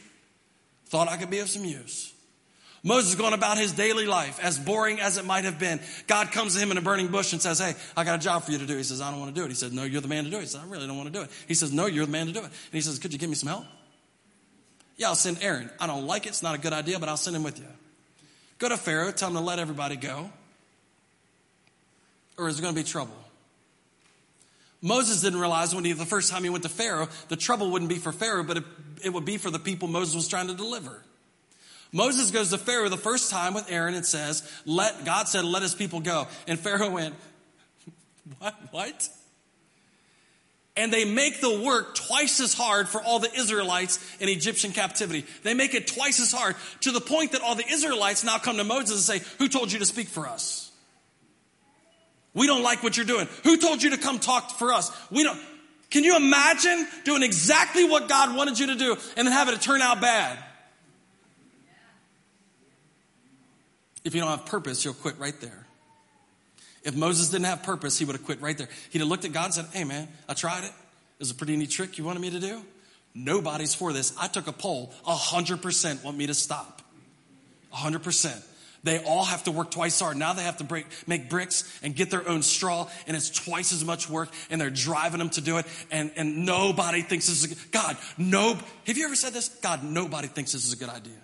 [0.88, 2.14] Thought I could be of some use.
[2.84, 5.82] Moses going about his daily life, as boring as it might have been.
[6.08, 8.44] God comes to him in a burning bush and says, Hey, I got a job
[8.44, 8.78] for you to do.
[8.78, 9.50] He says, I don't want to do it.
[9.50, 10.42] He says, No, you're the man to do it.
[10.42, 11.32] He says, I really don't want to do it.
[11.48, 12.46] He says, No, you're the man to do it.
[12.46, 13.66] And he says, Could you give me some help?
[14.98, 15.70] Yeah, I'll send Aaron.
[15.80, 16.30] I don't like it.
[16.30, 17.66] It's not a good idea, but I'll send him with you.
[18.60, 20.30] Go to Pharaoh, tell him to let everybody go.
[22.38, 23.16] Or is there going to be trouble?
[24.82, 27.90] Moses didn't realize when he, the first time he went to Pharaoh, the trouble wouldn't
[27.90, 28.64] be for Pharaoh, but it,
[29.04, 31.04] it would be for the people Moses was trying to deliver.
[31.92, 35.64] Moses goes to Pharaoh the first time with Aaron and says, let, God said, let
[35.64, 36.28] his people go.
[36.48, 37.16] And Pharaoh went,
[38.40, 38.56] what?
[38.72, 39.10] What?
[40.80, 45.26] And they make the work twice as hard for all the Israelites in Egyptian captivity.
[45.44, 48.56] They make it twice as hard to the point that all the Israelites now come
[48.56, 50.72] to Moses and say, Who told you to speak for us?
[52.34, 53.28] We don't like what you're doing.
[53.44, 54.90] Who told you to come talk for us?
[55.12, 55.40] We don't.
[55.90, 59.62] Can you imagine doing exactly what God wanted you to do and then having it
[59.62, 60.40] turn out bad?
[64.06, 65.66] If you don't have purpose, you'll quit right there.
[66.84, 68.70] If Moses didn't have purpose, he would have quit right there.
[68.90, 70.72] He'd have looked at God and said, Hey, man, I tried it.
[70.72, 72.62] It was a pretty neat trick you wanted me to do.
[73.14, 74.14] Nobody's for this.
[74.20, 74.94] I took a poll.
[75.06, 76.82] 100% want me to stop.
[77.74, 78.46] 100%.
[78.84, 80.18] They all have to work twice hard.
[80.18, 83.74] Now they have to break, make bricks and get their own straw, and it's twice
[83.74, 87.44] as much work, and they're driving them to do it, and, and nobody thinks this
[87.44, 89.50] is a, God, no, have you ever said this?
[89.50, 91.18] God, nobody thinks this is a good idea.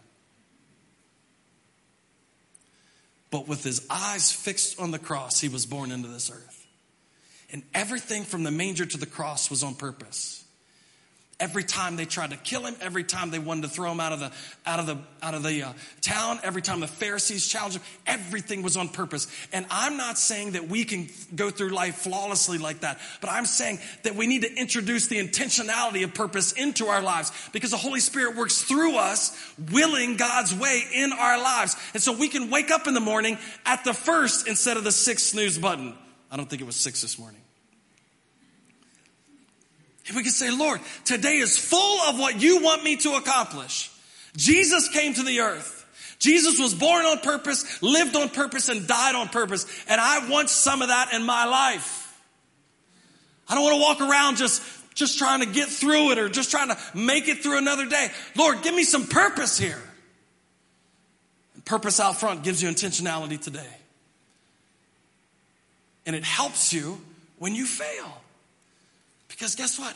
[3.36, 6.66] But with his eyes fixed on the cross, he was born into this earth.
[7.52, 10.45] And everything from the manger to the cross was on purpose.
[11.38, 14.14] Every time they tried to kill him, every time they wanted to throw him out
[14.14, 14.32] of the
[14.66, 18.62] out of the out of the uh, town, every time the Pharisees challenged him, everything
[18.62, 19.28] was on purpose.
[19.52, 23.46] And I'm not saying that we can go through life flawlessly like that, but I'm
[23.46, 27.78] saying that we need to introduce the intentionality of purpose into our lives because the
[27.78, 29.38] Holy Spirit works through us,
[29.74, 33.38] willing God's way in our lives, and so we can wake up in the morning
[33.66, 35.96] at the first instead of the sixth snooze button.
[36.32, 37.42] I don't think it was six this morning.
[40.08, 43.92] And we can say, Lord, today is full of what you want me to accomplish.
[44.38, 45.84] Jesus came to the earth.
[46.20, 49.66] Jesus was born on purpose, lived on purpose, and died on purpose.
[49.88, 52.02] And I want some of that in my life.
[53.48, 54.62] I don't want to walk around just,
[54.94, 58.10] just trying to get through it or just trying to make it through another day.
[58.36, 59.82] Lord, give me some purpose here.
[61.54, 63.78] And purpose out front gives you intentionality today.
[66.06, 67.00] And it helps you
[67.40, 68.22] when you fail.
[69.38, 69.96] Because guess what?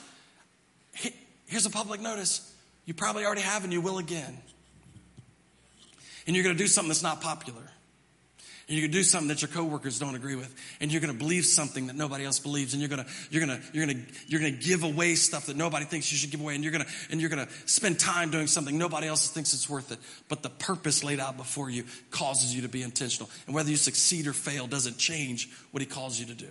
[1.47, 2.53] Here's a public notice.
[2.85, 4.37] You probably already have and you will again.
[6.27, 7.61] And you're going to do something that's not popular.
[8.67, 10.53] And you're going to do something that your coworkers don't agree with.
[10.79, 12.73] And you're going to believe something that nobody else believes.
[12.73, 15.15] And you're going to, you're going to, you're going to, you're going to give away
[15.15, 16.53] stuff that nobody thinks you should give away.
[16.53, 19.55] And you're going to, and you're going to spend time doing something nobody else thinks
[19.55, 19.97] it's worth it.
[20.27, 23.27] But the purpose laid out before you causes you to be intentional.
[23.47, 26.49] And whether you succeed or fail doesn't change what he calls you to do.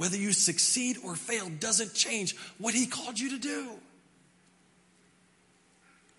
[0.00, 3.68] Whether you succeed or fail doesn't change what he called you to do.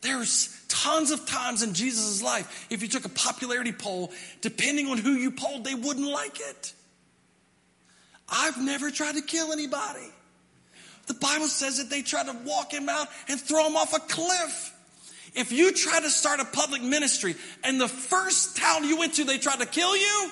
[0.02, 5.00] There's tons of times in Jesus' life, if you took a popularity poll, depending on
[5.00, 6.74] who you polled, they wouldn't like it.
[8.30, 10.12] I've never tried to kill anybody.
[11.08, 14.00] The Bible says that they tried to walk him out and throw him off a
[14.00, 14.76] cliff.
[15.34, 19.24] If you try to start a public ministry and the first town you went to,
[19.24, 20.32] they tried to kill you,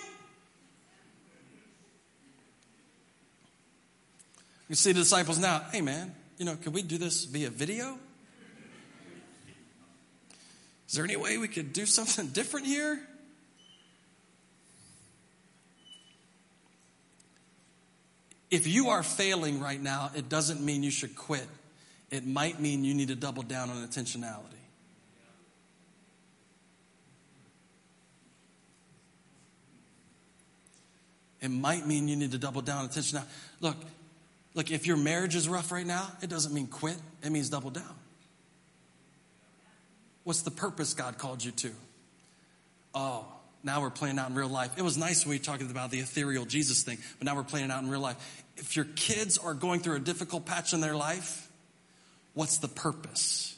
[4.69, 7.97] You see the disciples now, hey man, you know, could we do this via video?
[10.87, 12.99] Is there any way we could do something different here?
[18.51, 21.47] If you are failing right now, it doesn't mean you should quit.
[22.09, 24.43] It might mean you need to double down on intentionality.
[31.41, 33.25] It might mean you need to double down on intentionality.
[33.61, 33.77] Look,
[34.59, 36.97] look, if your marriage is rough right now, it doesn't mean quit.
[37.23, 37.95] It means double down.
[40.25, 41.71] What's the purpose God called you to?
[42.93, 43.25] Oh,
[43.63, 44.71] now we're playing out in real life.
[44.77, 47.71] It was nice when we talked about the ethereal Jesus thing, but now we're playing
[47.71, 48.17] out in real life.
[48.57, 51.49] If your kids are going through a difficult patch in their life,
[52.33, 53.55] what's the purpose?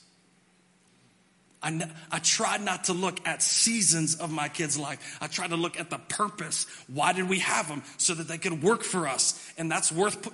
[1.64, 5.18] I, I not to look at seasons of my kids' life.
[5.20, 6.68] I tried to look at the purpose.
[6.88, 7.82] Why did we have them?
[7.98, 9.52] So that they could work for us.
[9.58, 10.32] And that's worth.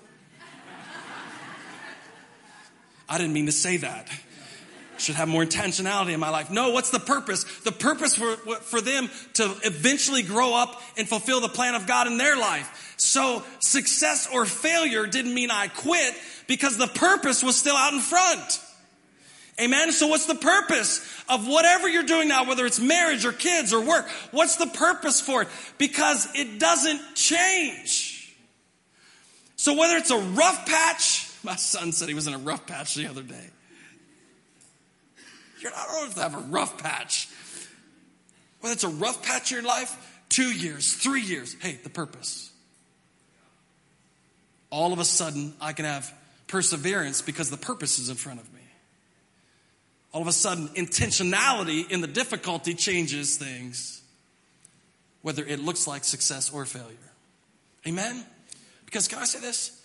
[3.09, 4.09] I didn't mean to say that
[4.99, 6.49] should have more intentionality in my life.
[6.49, 7.43] No, what's the purpose?
[7.61, 12.07] The purpose for, for them to eventually grow up and fulfill the plan of God
[12.07, 12.95] in their life.
[12.97, 16.15] So success or failure didn't mean I quit
[16.47, 18.61] because the purpose was still out in front.
[19.59, 19.91] Amen.
[19.91, 23.81] So what's the purpose of whatever you're doing now, whether it's marriage or kids or
[23.81, 24.07] work?
[24.31, 25.47] What's the purpose for it?
[25.77, 28.35] Because it doesn't change.
[29.55, 32.93] So whether it's a rough patch, my son said he was in a rough patch
[32.93, 33.49] the other day.
[35.61, 37.29] You're not old to have a rough patch.
[38.59, 42.51] Whether it's a rough patch in your life, two years, three years, hey, the purpose.
[44.69, 46.13] All of a sudden, I can have
[46.47, 48.59] perseverance because the purpose is in front of me.
[50.11, 54.01] All of a sudden, intentionality in the difficulty changes things,
[55.21, 56.97] whether it looks like success or failure.
[57.87, 58.25] Amen?
[58.85, 59.76] Because, can I say this?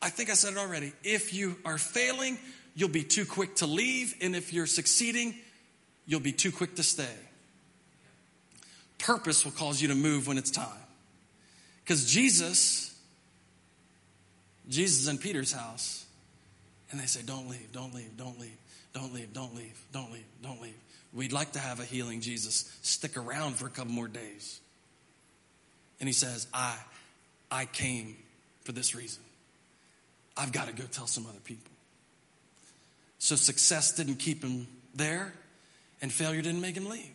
[0.00, 0.92] I think I said it already.
[1.02, 2.38] If you are failing,
[2.74, 4.14] you'll be too quick to leave.
[4.20, 5.34] And if you're succeeding,
[6.06, 7.04] you'll be too quick to stay.
[8.98, 10.68] Purpose will cause you to move when it's time.
[11.84, 12.98] Because Jesus,
[14.68, 16.04] Jesus in Peter's house,
[16.90, 18.58] and they say, Don't leave, don't leave, don't leave,
[18.92, 20.76] don't leave, don't leave, don't leave, don't leave.
[21.12, 22.76] We'd like to have a healing Jesus.
[22.82, 24.60] Stick around for a couple more days.
[26.00, 26.76] And he says, I,
[27.50, 28.16] I came
[28.64, 29.22] for this reason.
[30.36, 31.72] I've got to go tell some other people.
[33.18, 35.32] So success didn't keep him there,
[36.02, 37.10] and failure didn't make him leave.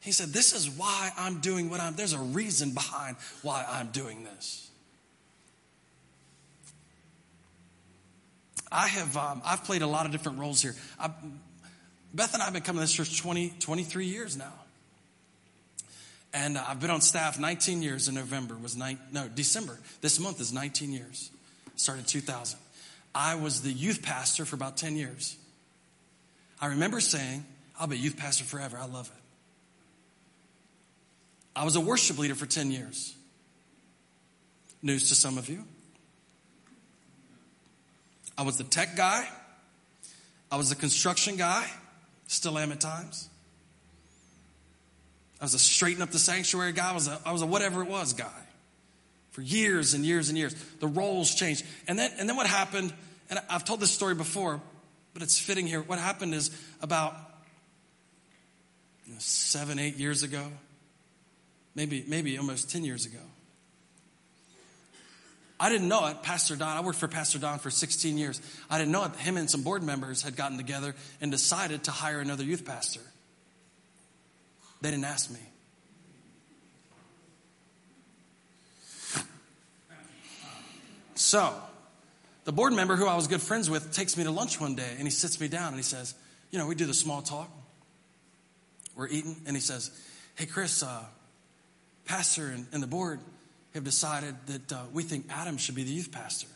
[0.00, 3.88] He said, This is why I'm doing what I'm there's a reason behind why I'm
[3.88, 4.70] doing this.
[8.70, 10.74] I have um, I've played a lot of different roles here.
[10.98, 11.10] I,
[12.12, 14.52] Beth and I have been coming to this church 20, 23 years now.
[16.32, 19.78] And I've been on staff 19 years in November was nine, no, December.
[20.00, 21.30] This month is 19 years.
[21.78, 22.58] Started 2000.
[23.14, 25.36] I was the youth pastor for about 10 years.
[26.60, 27.46] I remember saying,
[27.78, 28.76] I'll be youth pastor forever.
[28.76, 29.22] I love it.
[31.54, 33.14] I was a worship leader for 10 years.
[34.82, 35.64] News to some of you.
[38.36, 39.26] I was the tech guy.
[40.50, 41.64] I was the construction guy.
[42.26, 43.28] Still am at times.
[45.40, 46.90] I was a straighten up the sanctuary guy.
[46.90, 48.47] I was a, I was a whatever it was guy
[49.38, 50.52] for years and years and years.
[50.80, 51.64] The roles changed.
[51.86, 52.92] And then, and then what happened,
[53.30, 54.60] and I've told this story before,
[55.14, 55.80] but it's fitting here.
[55.80, 56.50] What happened is
[56.82, 57.14] about
[59.06, 60.44] you know, seven, eight years ago,
[61.76, 63.20] maybe, maybe almost 10 years ago.
[65.60, 66.24] I didn't know it.
[66.24, 68.42] Pastor Don, I worked for Pastor Don for 16 years.
[68.68, 69.14] I didn't know it.
[69.14, 73.02] Him and some board members had gotten together and decided to hire another youth pastor.
[74.80, 75.38] They didn't ask me.
[81.28, 81.52] So,
[82.44, 84.92] the board member who I was good friends with takes me to lunch one day
[84.96, 86.14] and he sits me down and he says,
[86.50, 87.50] You know, we do the small talk.
[88.96, 89.90] We're eating, and he says,
[90.36, 91.04] Hey, Chris, uh,
[92.06, 93.20] pastor and, and, the board
[93.74, 96.48] have decided that uh, we think Adam should be the youth pastor.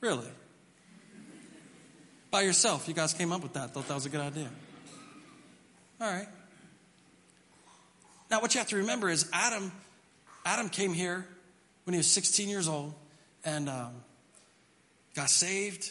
[0.00, 0.30] Really?
[2.30, 4.48] By yourself, you guys came up with that, thought that was a good idea.
[6.00, 6.28] All right.
[8.30, 9.70] Now, what you have to remember is Adam
[10.44, 11.26] Adam came here
[11.84, 12.94] when he was 16 years old
[13.44, 13.92] and um,
[15.14, 15.90] got saved,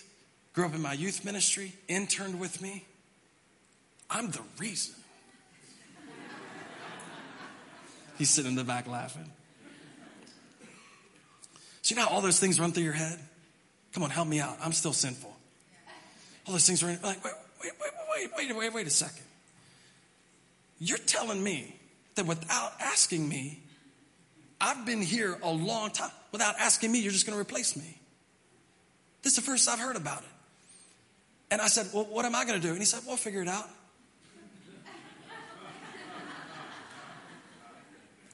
[0.54, 2.86] grew up in my youth ministry, interned with me.
[4.10, 4.96] I'm the reason.
[8.18, 9.32] He's sitting in the back laughing.
[11.82, 13.18] So, you know all those things run through your head?
[13.94, 14.58] Come on, help me out.
[14.62, 15.34] I'm still sinful.
[16.46, 17.34] All those things run like, wait,
[17.64, 19.24] wait, wait, wait, wait, wait, wait a second.
[20.80, 21.76] You're telling me
[22.16, 23.62] that without asking me,
[24.62, 26.12] I've been here a long time.
[26.32, 27.98] Without asking me, you're just going to replace me.
[29.22, 30.30] This is the first I've heard about it.
[31.52, 32.72] And I said, Well, what am I going to do?
[32.72, 33.68] And he said, Well, figure it out.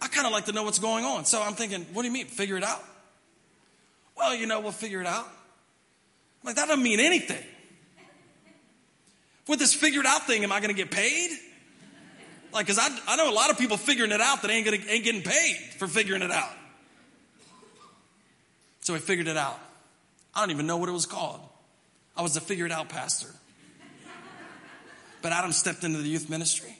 [0.01, 1.25] I kind of like to know what's going on.
[1.25, 2.83] So I'm thinking, What do you mean, figure it out?
[4.17, 5.25] Well, you know, we'll figure it out.
[5.25, 7.43] I'm like, that doesn't mean anything.
[9.47, 11.31] With this figured out thing, am I going to get paid?
[12.55, 14.77] Like, cause I, I know a lot of people figuring it out that ain't gonna,
[14.87, 16.53] ain't getting paid for figuring it out.
[18.79, 19.59] So I figured it out.
[20.33, 21.41] I don't even know what it was called.
[22.15, 23.27] I was a figured out pastor.
[25.21, 26.73] But Adam stepped into the youth ministry,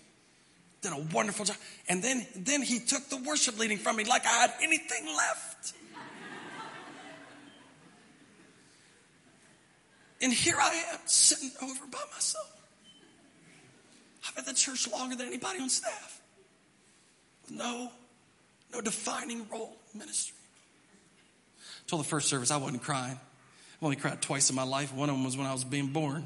[0.82, 1.58] did a wonderful job.
[1.90, 5.74] And then, then he took the worship leading from me like I had anything left.
[10.22, 12.55] And here I am sitting over by myself.
[14.28, 16.22] I've been at the church longer than anybody on staff.
[17.50, 17.92] No,
[18.74, 20.36] no defining role in ministry.
[21.88, 23.20] Till the first service, I wasn't crying.
[23.78, 24.94] I've only cried twice in my life.
[24.94, 26.26] One of them was when I was being born.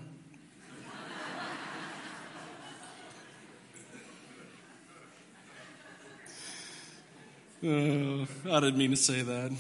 [7.62, 9.52] Uh, I didn't mean to say that.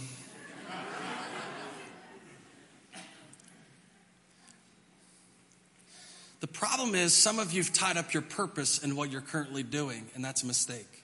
[6.39, 10.05] The problem is, some of you've tied up your purpose in what you're currently doing,
[10.15, 11.03] and that's a mistake.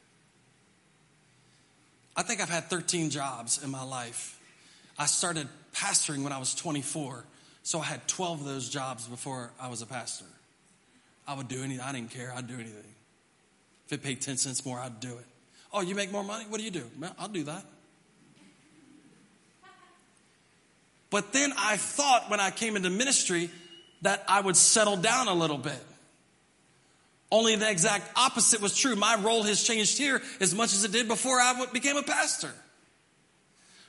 [2.16, 4.40] I think I've had 13 jobs in my life.
[4.98, 7.26] I started pastoring when I was 24,
[7.64, 10.26] so I had 12 of those jobs before I was a pastor.
[11.28, 11.82] I would do anything.
[11.82, 12.32] I didn't care.
[12.34, 12.96] I'd do anything.
[13.88, 15.26] If it paid 10 cents more, I'd do it.
[15.74, 16.46] Oh, you make more money?
[16.48, 16.86] What do you do?
[17.20, 17.66] I'll do that.
[21.10, 23.50] But then I thought when I came into ministry
[24.02, 25.84] that I would settle down a little bit.
[27.32, 28.96] Only the exact opposite was true.
[28.96, 32.52] My role has changed here as much as it did before I became a pastor.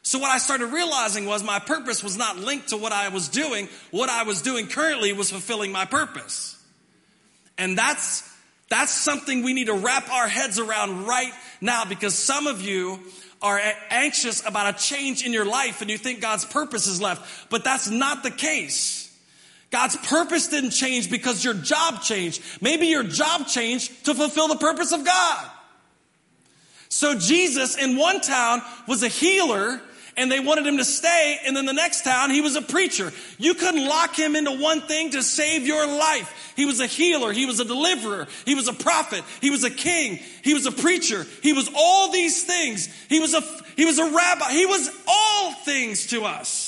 [0.02, 3.28] So what I started realizing was my purpose was not linked to what I was
[3.28, 3.68] doing.
[3.90, 6.56] What I was doing currently was fulfilling my purpose.
[7.58, 8.22] And that's,
[8.70, 13.00] that's something we need to wrap our heads around right now because some of you
[13.42, 17.50] are anxious about a change in your life and you think God's purpose is left,
[17.50, 19.05] but that's not the case.
[19.70, 22.42] God's purpose didn't change because your job changed.
[22.60, 25.50] Maybe your job changed to fulfill the purpose of God.
[26.88, 29.80] So Jesus in one town was a healer
[30.16, 31.38] and they wanted him to stay.
[31.44, 33.12] And then the next town, he was a preacher.
[33.38, 36.54] You couldn't lock him into one thing to save your life.
[36.56, 37.32] He was a healer.
[37.32, 38.26] He was a deliverer.
[38.44, 39.24] He was a prophet.
[39.40, 40.18] He was a king.
[40.42, 41.26] He was a preacher.
[41.42, 42.88] He was all these things.
[43.08, 43.42] He was a,
[43.76, 44.52] he was a rabbi.
[44.52, 46.65] He was all things to us.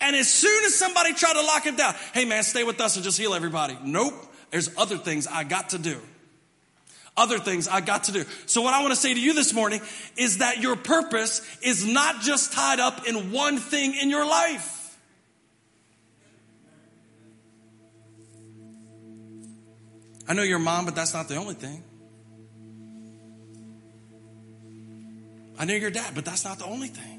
[0.00, 2.96] And as soon as somebody tried to lock him down, hey man, stay with us
[2.96, 3.78] and just heal everybody.
[3.84, 4.14] Nope.
[4.50, 6.00] There's other things I got to do.
[7.16, 8.24] Other things I got to do.
[8.46, 9.80] So what I want to say to you this morning
[10.16, 14.98] is that your purpose is not just tied up in one thing in your life.
[20.26, 21.82] I know you're a mom, but that's not the only thing.
[25.58, 27.09] I know you're dad, but that's not the only thing.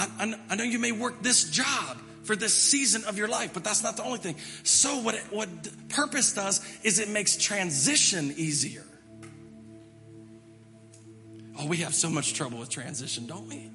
[0.00, 3.64] I, I, know you may work this job for this season of your life, but
[3.64, 4.36] that's not the only thing.
[4.62, 5.48] So what it, what
[5.88, 8.84] purpose does is it makes transition easier.
[11.58, 13.70] Oh, we have so much trouble with transition, don't we?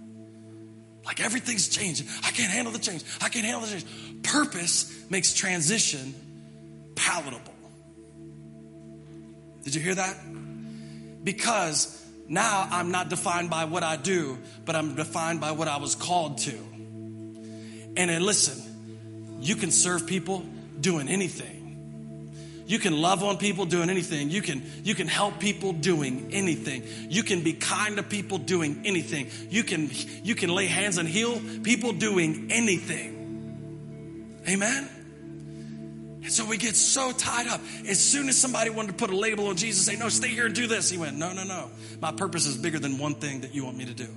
[1.06, 2.08] Like everything's changing.
[2.24, 3.04] I can't handle the change.
[3.22, 3.86] I can't handle the change.
[4.24, 6.16] Purpose makes transition
[6.96, 7.54] palatable.
[9.64, 10.16] Did you hear that?
[11.24, 15.78] Because now I'm not defined by what I do, but I'm defined by what I
[15.78, 16.56] was called to.
[17.98, 18.62] And then listen,
[19.42, 20.46] you can serve people
[20.80, 21.56] doing anything.
[22.68, 24.32] You can love on people doing anything.
[24.32, 26.84] You can, you can help people doing anything.
[27.10, 29.30] You can be kind to people doing anything.
[29.52, 29.92] You can,
[30.24, 34.42] you can lay hands and heal people doing anything.
[34.50, 34.90] Amen?
[36.26, 37.62] And so we get so tied up.
[37.88, 40.48] As soon as somebody wanted to put a label on Jesus, say, No, stay here
[40.48, 41.70] and do this, he went, No, no, no.
[42.02, 44.08] My purpose is bigger than one thing that you want me to do.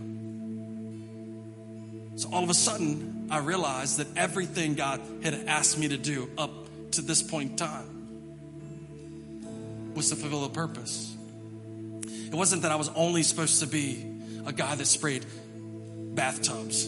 [2.17, 6.31] So all of a sudden, I realized that everything God had asked me to do
[6.39, 6.51] up
[6.93, 7.99] to this point in time
[9.95, 11.15] was to fulfill a purpose.
[12.07, 14.03] It wasn't that I was only supposed to be
[14.47, 15.27] a guy that sprayed
[16.15, 16.87] bathtubs,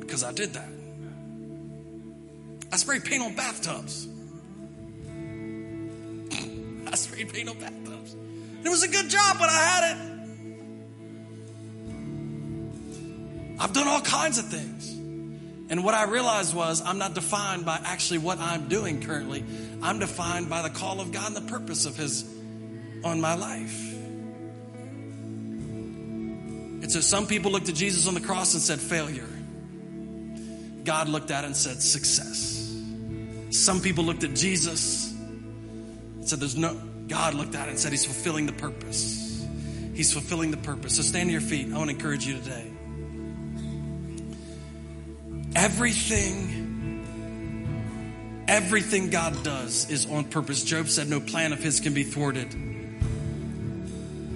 [0.00, 0.75] because I did that.
[2.72, 4.08] I sprayed paint on bathtubs.
[6.86, 8.14] I sprayed paint on bathtubs.
[8.64, 9.98] It was a good job, but I had it.
[13.58, 14.92] I've done all kinds of things.
[15.68, 19.44] And what I realized was I'm not defined by actually what I'm doing currently.
[19.82, 22.24] I'm defined by the call of God and the purpose of His
[23.04, 23.92] on my life.
[26.82, 29.28] And so some people looked at Jesus on the cross and said, failure.
[30.84, 32.55] God looked at it and said, success.
[33.50, 37.92] Some people looked at Jesus and said, There's no, God looked at it and said,
[37.92, 39.46] He's fulfilling the purpose.
[39.94, 40.96] He's fulfilling the purpose.
[40.96, 41.72] So stand to your feet.
[41.72, 42.70] I want to encourage you today.
[45.54, 47.04] Everything,
[48.46, 50.62] everything God does is on purpose.
[50.62, 52.50] Job said, No plan of His can be thwarted.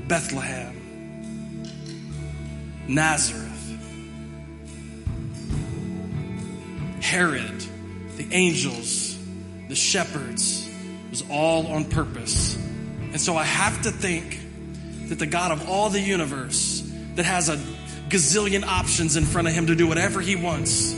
[0.09, 0.75] Bethlehem,
[2.89, 3.77] Nazareth,
[7.03, 7.65] Herod,
[8.21, 9.17] the angels,
[9.69, 10.69] the shepherds,
[11.09, 12.55] was all on purpose.
[12.55, 14.39] And so I have to think
[15.09, 17.57] that the God of all the universe, that has a
[18.11, 20.93] gazillion options in front of him to do whatever he wants,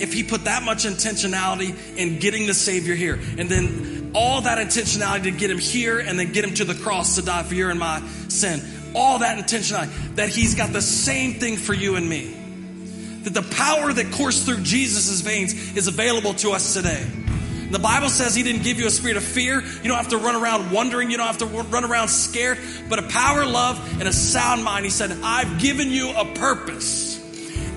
[0.00, 4.56] if he put that much intentionality in getting the Savior here, and then all that
[4.56, 7.54] intentionality to get him here and then get him to the cross to die for
[7.54, 8.62] your and my sin,
[8.94, 12.37] all that intentionality, that he's got the same thing for you and me.
[13.24, 17.04] That the power that coursed through Jesus' veins is available to us today.
[17.70, 19.60] The Bible says He didn't give you a spirit of fear.
[19.60, 21.10] You don't have to run around wondering.
[21.10, 22.58] You don't have to run around scared,
[22.88, 24.84] but a power, love, and a sound mind.
[24.84, 27.18] He said, I've given you a purpose.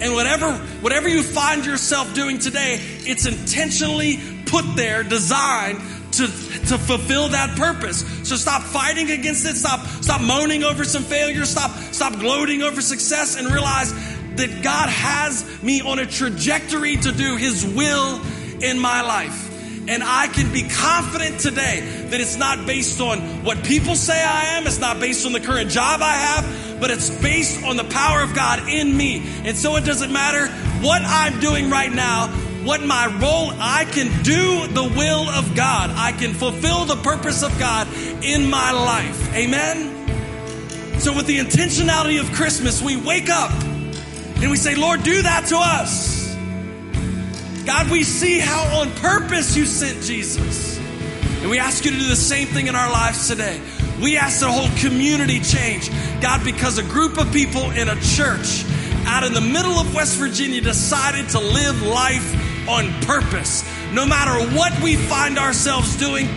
[0.01, 5.79] And whatever, whatever you find yourself doing today, it's intentionally put there, designed
[6.13, 7.99] to, to fulfill that purpose.
[8.27, 9.55] So stop fighting against it.
[9.55, 11.45] Stop, stop moaning over some failure.
[11.45, 13.93] Stop, stop gloating over success and realize
[14.35, 18.21] that God has me on a trajectory to do His will
[18.61, 19.49] in my life.
[19.87, 24.57] And I can be confident today that it's not based on what people say I
[24.57, 27.83] am, it's not based on the current job I have, but it's based on the
[27.83, 29.23] power of God in me.
[29.43, 30.47] And so it doesn't matter
[30.85, 32.27] what I'm doing right now,
[32.63, 35.89] what my role, I can do the will of God.
[35.89, 37.87] I can fulfill the purpose of God
[38.23, 39.33] in my life.
[39.33, 39.97] Amen?
[40.99, 43.51] So, with the intentionality of Christmas, we wake up
[44.41, 46.35] and we say, Lord, do that to us.
[47.65, 50.79] God, we see how on purpose you sent Jesus.
[51.41, 53.61] And we ask you to do the same thing in our lives today.
[54.01, 55.91] We ask the whole community change.
[56.21, 58.65] God, because a group of people in a church
[59.05, 63.63] out in the middle of West Virginia decided to live life on purpose.
[63.93, 66.27] No matter what we find ourselves doing,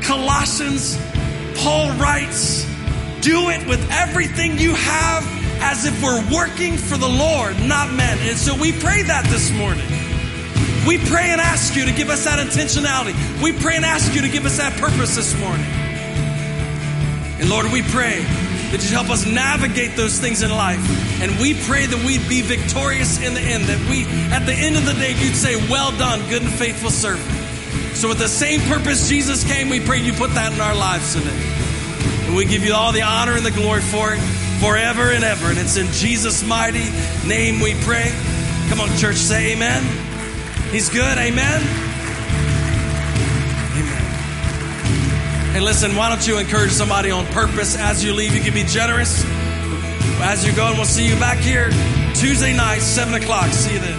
[0.00, 0.98] Colossians,
[1.56, 2.64] Paul writes,
[3.20, 8.18] do it with everything you have as if we're working for the Lord, not men.
[8.22, 9.86] And so we pray that this morning.
[10.86, 13.14] We pray and ask you to give us that intentionality.
[13.42, 15.66] We pray and ask you to give us that purpose this morning.
[17.40, 18.24] And Lord, we pray
[18.72, 20.80] that you help us navigate those things in life.
[21.20, 24.76] And we pray that we'd be victorious in the end, that we, at the end
[24.76, 27.28] of the day, you'd say, Well done, good and faithful servant.
[27.96, 31.12] So, with the same purpose Jesus came, we pray you put that in our lives
[31.12, 31.36] today.
[32.26, 35.46] And we give you all the honor and the glory for it forever and ever.
[35.50, 36.90] And it's in Jesus' mighty
[37.26, 38.12] name we pray.
[38.68, 39.82] Come on, church, say amen.
[40.70, 41.62] He's good, amen.
[43.74, 44.04] Amen.
[45.52, 48.34] Hey, listen, why don't you encourage somebody on purpose as you leave?
[48.34, 49.24] You can be generous
[50.22, 51.70] as you go, and we'll see you back here
[52.14, 53.50] Tuesday night, 7 o'clock.
[53.50, 53.98] See you then.